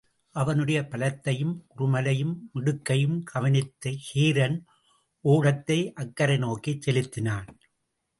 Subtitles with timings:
[0.35, 4.57] அவனுடைய பலத்தையும் உறுமலையும் மிடுக்கையும் கவனித்த கேரன்,
[5.23, 7.47] ஓடத்தை அக்கரை நோக்கிச் செலுத்தினான்.